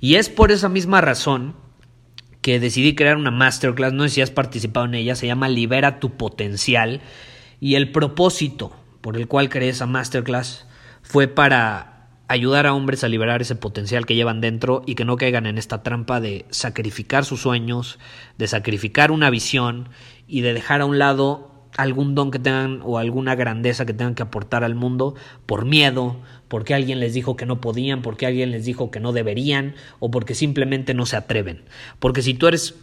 Y 0.00 0.14
es 0.14 0.30
por 0.30 0.52
esa 0.52 0.70
misma 0.70 1.02
razón 1.02 1.54
que 2.40 2.58
decidí 2.58 2.94
crear 2.94 3.18
una 3.18 3.30
masterclass, 3.30 3.92
no 3.92 4.04
sé 4.04 4.08
si 4.08 4.20
has 4.22 4.30
participado 4.30 4.86
en 4.86 4.94
ella, 4.94 5.16
se 5.16 5.26
llama 5.26 5.50
Libera 5.50 6.00
tu 6.00 6.16
potencial 6.16 7.02
y 7.60 7.74
el 7.74 7.92
propósito 7.92 8.72
por 9.00 9.16
el 9.16 9.28
cual 9.28 9.48
creé 9.48 9.68
esa 9.68 9.86
masterclass 9.86 10.66
fue 11.02 11.28
para 11.28 12.08
ayudar 12.28 12.66
a 12.66 12.74
hombres 12.74 13.02
a 13.02 13.08
liberar 13.08 13.42
ese 13.42 13.56
potencial 13.56 14.06
que 14.06 14.14
llevan 14.14 14.40
dentro 14.40 14.82
y 14.86 14.94
que 14.94 15.04
no 15.04 15.16
caigan 15.16 15.46
en 15.46 15.58
esta 15.58 15.82
trampa 15.82 16.20
de 16.20 16.46
sacrificar 16.50 17.24
sus 17.24 17.40
sueños, 17.40 17.98
de 18.38 18.46
sacrificar 18.46 19.10
una 19.10 19.30
visión 19.30 19.88
y 20.28 20.42
de 20.42 20.54
dejar 20.54 20.80
a 20.80 20.84
un 20.84 20.98
lado 20.98 21.50
algún 21.76 22.14
don 22.14 22.30
que 22.30 22.38
tengan 22.38 22.80
o 22.84 22.98
alguna 22.98 23.34
grandeza 23.34 23.84
que 23.84 23.94
tengan 23.94 24.14
que 24.14 24.22
aportar 24.22 24.64
al 24.64 24.74
mundo 24.74 25.14
por 25.46 25.64
miedo, 25.64 26.20
porque 26.48 26.74
alguien 26.74 27.00
les 27.00 27.14
dijo 27.14 27.36
que 27.36 27.46
no 27.46 27.60
podían, 27.60 28.02
porque 28.02 28.26
alguien 28.26 28.50
les 28.50 28.64
dijo 28.64 28.90
que 28.90 29.00
no 29.00 29.12
deberían 29.12 29.74
o 29.98 30.10
porque 30.10 30.34
simplemente 30.34 30.94
no 30.94 31.06
se 31.06 31.16
atreven. 31.16 31.64
Porque 31.98 32.22
si 32.22 32.34
tú 32.34 32.46
eres 32.46 32.76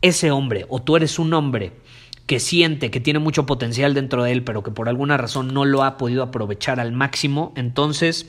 ese 0.00 0.30
hombre 0.30 0.64
o 0.68 0.80
tú 0.80 0.96
eres 0.96 1.18
un 1.18 1.34
hombre 1.34 1.72
que 2.28 2.40
siente 2.40 2.90
que 2.90 3.00
tiene 3.00 3.20
mucho 3.20 3.46
potencial 3.46 3.94
dentro 3.94 4.22
de 4.22 4.32
él, 4.32 4.44
pero 4.44 4.62
que 4.62 4.70
por 4.70 4.90
alguna 4.90 5.16
razón 5.16 5.54
no 5.54 5.64
lo 5.64 5.82
ha 5.82 5.96
podido 5.96 6.22
aprovechar 6.22 6.78
al 6.78 6.92
máximo, 6.92 7.54
entonces 7.56 8.26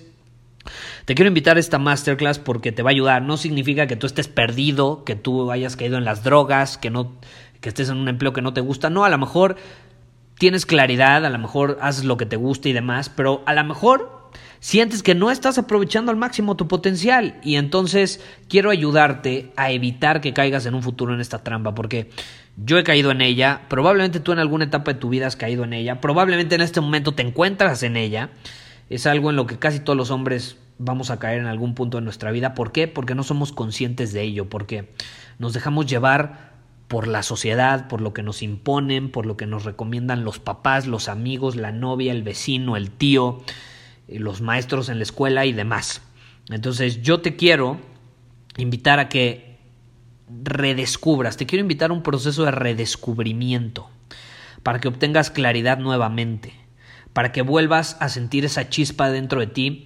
te 1.04 1.16
quiero 1.16 1.28
invitar 1.28 1.58
a 1.58 1.60
esta 1.60 1.80
masterclass 1.80 2.40
porque 2.40 2.72
te 2.72 2.82
va 2.82 2.92
a 2.92 2.92
ayudar. 2.92 3.24
No 3.24 3.36
significa 3.36 3.88
que 3.88 3.98
tú 3.98 4.08
estés 4.08 4.30
perdido, 4.30 5.04
que 5.04 5.16
tú 5.16 5.52
hayas 5.52 5.76
caído 5.76 5.98
en 5.98 6.06
las 6.06 6.24
drogas, 6.24 6.78
que 6.78 6.90
no 6.90 7.12
que 7.60 7.68
estés 7.68 7.90
en 7.90 7.98
un 7.98 8.08
empleo 8.08 8.32
que 8.32 8.42
no 8.42 8.54
te 8.54 8.62
gusta. 8.62 8.90
No, 8.90 9.04
a 9.04 9.10
lo 9.10 9.18
mejor 9.18 9.58
tienes 10.38 10.66
claridad, 10.66 11.26
a 11.26 11.30
lo 11.30 11.38
mejor 11.38 11.78
haces 11.82 12.06
lo 12.06 12.16
que 12.16 12.26
te 12.26 12.38
gusta 12.38 12.70
y 12.70 12.74
demás, 12.74 13.10
pero 13.10 13.44
a 13.46 13.54
lo 13.54 13.66
mejor 13.66 14.32
sientes 14.62 15.04
que 15.04 15.16
no 15.16 15.30
estás 15.30 15.58
aprovechando 15.58 16.12
al 16.12 16.18
máximo 16.18 16.56
tu 16.56 16.70
potencial 16.70 17.40
y 17.44 17.56
entonces 17.56 18.24
quiero 18.48 18.70
ayudarte 18.70 19.52
a 19.58 19.72
evitar 19.72 20.22
que 20.22 20.34
caigas 20.34 20.66
en 20.66 20.76
un 20.76 20.84
futuro 20.84 21.14
en 21.14 21.20
esta 21.20 21.44
trampa 21.44 21.76
porque 21.76 22.10
yo 22.64 22.78
he 22.78 22.84
caído 22.84 23.12
en 23.12 23.22
ella, 23.22 23.62
probablemente 23.70 24.20
tú 24.20 24.32
en 24.32 24.40
alguna 24.40 24.66
etapa 24.66 24.94
de 24.94 25.00
tu 25.00 25.10
vida 25.10 25.28
has 25.28 25.36
caído 25.36 25.64
en 25.64 25.74
ella, 25.74 26.02
probablemente 26.02 26.56
en 26.56 26.62
este 26.62 26.82
momento 26.82 27.14
te 27.14 27.22
encuentras 27.22 27.84
en 27.84 27.98
ella 27.98 28.30
es 28.90 29.06
algo 29.06 29.30
en 29.30 29.36
lo 29.36 29.46
que 29.46 29.60
casi 29.60 29.80
todos 29.80 29.96
los 29.96 30.12
hombres 30.12 30.58
vamos 30.78 31.12
a 31.12 31.20
caer 31.20 31.40
en 31.40 31.46
algún 31.46 31.76
punto 31.76 31.98
de 31.98 32.04
nuestra 32.04 32.32
vida. 32.32 32.56
¿Por 32.56 32.72
qué? 32.72 32.88
Porque 32.88 33.16
no 33.16 33.24
somos 33.24 33.52
conscientes 33.52 34.14
de 34.14 34.24
ello, 34.24 34.50
porque 34.50 34.90
nos 35.38 35.54
dejamos 35.54 35.86
llevar 35.86 36.50
por 36.88 37.08
la 37.08 37.22
sociedad, 37.22 37.88
por 37.88 38.02
lo 38.02 38.14
que 38.14 38.24
nos 38.24 38.42
imponen, 38.42 39.12
por 39.12 39.28
lo 39.28 39.38
que 39.38 39.46
nos 39.46 39.64
recomiendan 39.64 40.24
los 40.24 40.40
papás, 40.40 40.88
los 40.88 41.08
amigos, 41.08 41.56
la 41.56 41.72
novia, 41.72 42.12
el 42.12 42.24
vecino, 42.24 42.78
el 42.78 42.90
tío, 42.90 43.44
eh, 44.08 44.18
los 44.18 44.42
maestros 44.42 44.90
en 44.90 44.98
la 44.98 45.04
escuela 45.04 45.46
y 45.46 45.54
demás. 45.54 46.02
Entonces 46.50 47.04
yo 47.04 47.22
te 47.22 47.36
quiero 47.36 47.78
invitar 48.58 49.00
a 49.00 49.08
que 49.08 49.49
redescubras, 50.44 51.38
te 51.38 51.46
quiero 51.46 51.62
invitar 51.62 51.92
a 51.92 51.94
un 51.94 52.04
proceso 52.04 52.46
de 52.46 52.52
redescubrimiento 52.52 53.90
para 54.64 54.80
que 54.80 54.88
obtengas 54.88 55.32
claridad 55.32 55.80
nuevamente 55.80 56.54
para 57.14 57.32
que 57.32 57.42
vuelvas 57.42 57.98
a 58.00 58.10
sentir 58.10 58.46
esa 58.46 58.70
chispa 58.70 59.10
dentro 59.10 59.40
de 59.40 59.48
ti 59.48 59.86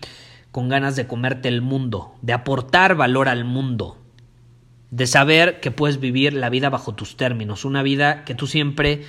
con 0.52 0.70
ganas 0.70 0.96
de 0.96 1.08
comerte 1.08 1.48
el 1.48 1.62
mundo, 1.62 2.16
de 2.22 2.34
aportar 2.34 2.96
valor 2.96 3.28
al 3.28 3.44
mundo, 3.44 3.98
de 4.92 5.08
saber 5.08 5.60
que 5.60 5.72
puedes 5.72 6.00
vivir 6.00 6.34
la 6.34 6.50
vida 6.50 6.70
bajo 6.70 6.94
tus 6.94 7.18
términos, 7.18 7.66
una 7.66 7.82
vida 7.82 8.24
que 8.24 8.36
tú 8.36 8.46
siempre 8.46 9.06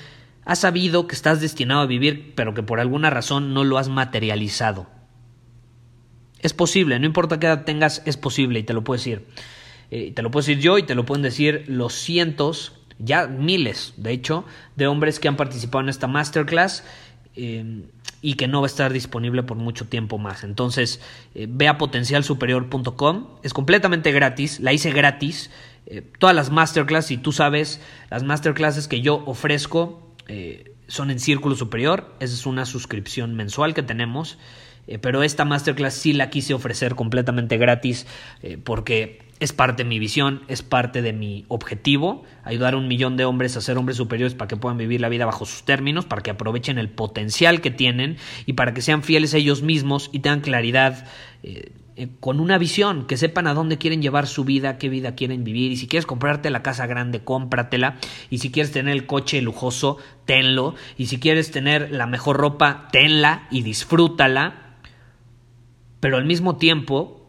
has 0.47 0.61
sabido 0.61 1.07
que 1.07 1.15
estás 1.15 1.41
destinado 1.41 1.83
a 1.83 1.87
vivir, 1.87 2.33
pero 2.35 2.55
que 2.55 2.63
por 2.63 2.81
alguna 2.81 3.11
razón 3.11 3.53
no 3.53 3.65
lo 3.65 3.79
has 3.79 3.89
materializado. 3.89 4.87
Es 6.39 6.55
posible, 6.55 6.99
no 6.99 7.07
importa 7.07 7.39
qué 7.39 7.47
edad 7.47 7.65
tengas, 7.65 8.03
es 8.07 8.17
posible 8.17 8.59
y 8.61 8.63
te 8.63 8.75
lo 8.75 8.85
puedo 8.85 8.99
decir. 8.99 9.27
Eh, 9.97 10.13
te 10.13 10.23
lo 10.23 10.31
puedo 10.31 10.45
decir 10.45 10.61
yo 10.63 10.77
y 10.79 10.83
te 10.83 10.95
lo 10.95 11.07
pueden 11.07 11.23
decir 11.23 11.65
los 11.69 11.95
cientos, 11.95 12.73
ya 12.99 13.29
miles, 13.29 13.95
de 13.97 14.13
hecho, 14.13 14.45
de 14.77 14.87
hombres 14.87 15.21
que 15.21 15.29
han 15.29 15.37
participado 15.37 15.83
en 15.83 15.89
esta 15.89 16.07
masterclass 16.09 16.83
Em, 17.37 17.87
y 18.23 18.35
que 18.35 18.49
no 18.49 18.63
va 18.63 18.67
a 18.67 18.69
estar 18.69 18.93
disponible 18.93 19.43
por 19.43 19.59
mucho 19.59 19.87
tiempo 19.87 20.17
más. 20.19 20.45
Entonces, 20.45 21.01
eh, 21.35 21.47
ve 21.51 21.69
a 21.69 21.77
potencialsuperior.com, 21.77 23.27
es 23.43 23.53
completamente 23.53 24.13
gratis, 24.13 24.61
la 24.61 24.73
hice 24.73 24.93
gratis. 24.93 25.51
Eh, 25.87 26.03
todas 26.19 26.35
las 26.35 26.51
masterclass, 26.51 27.07
si 27.07 27.19
tú 27.19 27.33
sabes, 27.33 27.83
las 28.11 28.23
masterclasses 28.23 28.89
que 28.89 29.03
yo 29.03 29.23
ofrezco, 29.27 30.15
eh, 30.29 30.73
son 30.87 31.11
en 31.11 31.19
Círculo 31.19 31.55
Superior. 31.55 32.15
Esa 32.21 32.35
es 32.35 32.47
una 32.47 32.65
suscripción 32.65 33.35
mensual 33.35 33.75
que 33.75 33.83
tenemos. 33.83 34.39
Eh, 34.87 34.99
pero 34.99 35.23
esta 35.23 35.45
masterclass 35.45 35.95
sí 35.95 36.13
la 36.13 36.31
quise 36.31 36.55
ofrecer 36.55 36.95
completamente 36.95 37.57
gratis 37.57 38.07
eh, 38.43 38.59
porque 38.63 39.24
es 39.45 39.53
parte 39.53 39.85
de 39.85 39.89
mi 39.89 39.99
visión, 39.99 40.43
es 40.49 40.63
parte 40.63 41.03
de 41.03 41.13
mi 41.13 41.45
objetivo, 41.49 42.25
ayudar 42.45 42.75
a 42.75 42.77
un 42.77 42.89
millón 42.89 43.17
de 43.17 43.25
hombres 43.25 43.57
a 43.57 43.61
ser 43.61 43.79
hombres 43.79 43.97
superiores 43.97 44.35
para 44.35 44.49
que 44.49 44.57
puedan 44.57 44.79
vivir 44.79 45.01
la 45.01 45.09
vida 45.09 45.27
bajo 45.27 45.47
sus 45.47 45.65
términos, 45.65 46.05
para 46.05 46.23
que 46.23 46.31
aprovechen 46.31 46.79
el 46.79 46.89
potencial 46.89 47.61
que 47.61 47.71
tienen 47.71 48.17
y 48.47 48.55
para 48.55 48.75
que 48.75 48.83
sean 48.83 49.03
fieles 49.03 49.35
a 49.35 49.39
ellos 49.39 49.63
mismos 49.63 50.11
y 50.13 50.21
tengan 50.21 50.41
claridad 50.41 51.07
eh, 51.43 51.73
con 52.21 52.41
una 52.41 52.59
visión, 52.59 53.07
que 53.07 53.17
sepan 53.17 53.47
a 53.47 53.55
dónde 53.55 53.79
quieren 53.79 54.03
llevar 54.03 54.27
su 54.27 54.45
vida, 54.45 54.79
qué 54.79 54.89
vida 54.89 55.15
quieren 55.15 55.45
vivir. 55.45 55.71
Y 55.71 55.77
si 55.77 55.87
quieres 55.87 56.07
comprarte 56.07 56.51
la 56.51 56.63
casa 56.63 56.89
grande, 56.89 57.21
cómpratela. 57.21 57.99
Y 58.31 58.39
si 58.39 58.51
quieres 58.51 58.73
tener 58.73 58.93
el 58.93 59.07
coche 59.07 59.41
lujoso, 59.43 59.99
tenlo. 60.25 60.75
Y 60.99 61.07
si 61.07 61.21
quieres 61.21 61.53
tener 61.53 61.93
la 61.93 62.09
mejor 62.09 62.37
ropa, 62.39 62.89
tenla 62.91 63.47
y 63.53 63.63
disfrútala 63.63 64.65
pero 66.05 66.19
al 66.19 66.27
mismo 66.27 66.57
tiempo 66.57 67.24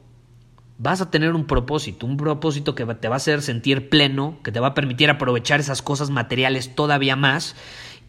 vas 0.78 1.02
a 1.02 1.10
tener 1.10 1.34
un 1.34 1.46
propósito, 1.46 2.06
un 2.06 2.18
propósito 2.18 2.76
que 2.76 2.86
te 2.86 3.08
va 3.08 3.16
a 3.16 3.18
hacer 3.18 3.42
sentir 3.42 3.90
pleno, 3.90 4.40
que 4.44 4.52
te 4.52 4.60
va 4.60 4.68
a 4.68 4.74
permitir 4.74 5.10
aprovechar 5.10 5.60
esas 5.60 5.82
cosas 5.82 6.10
materiales 6.10 6.76
todavía 6.76 7.16
más 7.16 7.56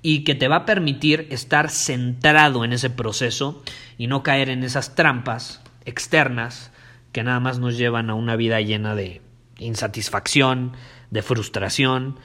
y 0.02 0.24
que 0.24 0.34
te 0.34 0.48
va 0.48 0.56
a 0.56 0.66
permitir 0.66 1.26
estar 1.30 1.70
centrado 1.70 2.64
en 2.64 2.72
ese 2.72 2.90
proceso 2.90 3.62
y 3.98 4.06
no 4.08 4.22
caer 4.22 4.50
en 4.50 4.62
esas 4.62 4.94
trampas 4.94 5.62
externas 5.84 6.70
que 7.12 7.22
nada 7.22 7.40
más 7.40 7.58
nos 7.58 7.78
llevan 7.78 8.10
a 8.10 8.14
una 8.14 8.36
vida 8.36 8.60
llena 8.60 8.94
de 8.94 9.22
insatisfacción, 9.58 10.72
de 11.10 11.22
frustración 11.22 12.18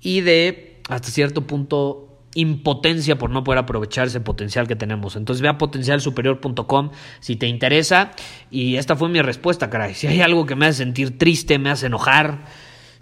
y 0.00 0.22
de 0.22 0.80
hasta 0.88 1.10
cierto 1.10 1.46
punto 1.46 2.07
impotencia 2.34 3.18
por 3.18 3.30
no 3.30 3.44
poder 3.44 3.58
aprovechar 3.58 4.06
ese 4.06 4.20
potencial 4.20 4.68
que 4.68 4.76
tenemos. 4.76 5.16
Entonces 5.16 5.42
ve 5.42 5.48
a 5.48 5.58
potencialsuperior.com 5.58 6.90
si 7.20 7.36
te 7.36 7.46
interesa. 7.46 8.12
Y 8.50 8.76
esta 8.76 8.96
fue 8.96 9.08
mi 9.08 9.20
respuesta, 9.22 9.70
caray. 9.70 9.94
Si 9.94 10.06
hay 10.06 10.20
algo 10.20 10.46
que 10.46 10.54
me 10.54 10.66
hace 10.66 10.78
sentir 10.78 11.18
triste, 11.18 11.58
me 11.58 11.70
hace 11.70 11.86
enojar 11.86 12.44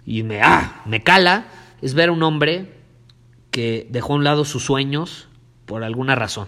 y 0.05 0.23
me, 0.23 0.41
ah, 0.41 0.81
me 0.85 1.03
cala, 1.03 1.47
es 1.81 1.93
ver 1.93 2.09
a 2.09 2.11
un 2.11 2.23
hombre 2.23 2.73
que 3.51 3.87
dejó 3.89 4.13
a 4.13 4.15
un 4.17 4.23
lado 4.23 4.45
sus 4.45 4.63
sueños 4.63 5.27
por 5.65 5.83
alguna 5.83 6.15
razón. 6.15 6.47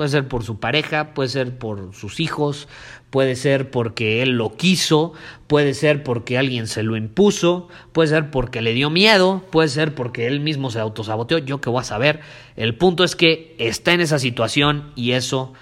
Puede 0.00 0.08
ser 0.08 0.28
por 0.28 0.44
su 0.44 0.58
pareja, 0.58 1.12
puede 1.12 1.28
ser 1.28 1.58
por 1.58 1.94
sus 1.94 2.20
hijos, 2.20 2.68
puede 3.10 3.36
ser 3.36 3.70
porque 3.70 4.22
él 4.22 4.30
lo 4.30 4.56
quiso, 4.56 5.12
puede 5.46 5.74
ser 5.74 6.02
porque 6.02 6.38
alguien 6.38 6.68
se 6.68 6.82
lo 6.82 6.96
impuso, 6.96 7.68
puede 7.92 8.08
ser 8.08 8.30
porque 8.30 8.62
le 8.62 8.72
dio 8.72 8.88
miedo, 8.88 9.44
puede 9.52 9.68
ser 9.68 9.94
porque 9.94 10.26
él 10.26 10.40
mismo 10.40 10.70
se 10.70 10.80
autosaboteó, 10.80 11.36
yo 11.36 11.60
qué 11.60 11.68
voy 11.68 11.82
a 11.82 11.84
saber. 11.84 12.20
El 12.56 12.76
punto 12.76 13.04
es 13.04 13.14
que 13.14 13.54
está 13.58 13.92
en 13.92 14.00
esa 14.00 14.18
situación 14.18 14.90
y 14.96 15.10
eso 15.10 15.52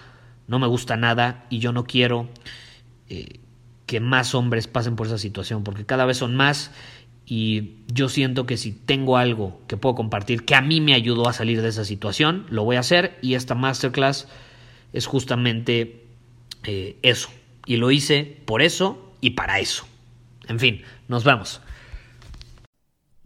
no 0.46 0.60
me 0.60 0.68
gusta 0.68 0.96
nada 0.96 1.44
y 1.50 1.58
yo 1.58 1.72
no 1.72 1.82
quiero 1.82 2.28
eh, 3.08 3.40
que 3.86 3.98
más 3.98 4.36
hombres 4.36 4.68
pasen 4.68 4.94
por 4.94 5.08
esa 5.08 5.18
situación 5.18 5.64
porque 5.64 5.84
cada 5.84 6.06
vez 6.06 6.18
son 6.18 6.36
más 6.36 6.70
y 7.30 7.74
yo 7.88 8.08
siento 8.08 8.46
que 8.46 8.56
si 8.56 8.72
tengo 8.72 9.18
algo 9.18 9.60
que 9.68 9.76
puedo 9.76 9.94
compartir 9.94 10.46
que 10.46 10.54
a 10.54 10.62
mí 10.62 10.80
me 10.80 10.94
ayudó 10.94 11.28
a 11.28 11.34
salir 11.34 11.60
de 11.60 11.68
esa 11.68 11.84
situación, 11.84 12.46
lo 12.48 12.64
voy 12.64 12.76
a 12.76 12.80
hacer 12.80 13.18
y 13.20 13.34
esta 13.34 13.54
masterclass 13.54 14.28
es 14.94 15.04
justamente 15.04 16.06
eh, 16.64 16.96
eso. 17.02 17.28
Y 17.66 17.76
lo 17.76 17.90
hice 17.90 18.38
por 18.46 18.62
eso 18.62 19.12
y 19.20 19.30
para 19.30 19.60
eso. 19.60 19.86
En 20.48 20.58
fin, 20.58 20.82
nos 21.06 21.24
vemos. 21.24 21.60